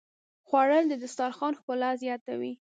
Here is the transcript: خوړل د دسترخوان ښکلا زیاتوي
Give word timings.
خوړل 0.47 0.83
د 0.89 0.93
دسترخوان 1.03 1.53
ښکلا 1.59 1.91
زیاتوي 2.03 2.53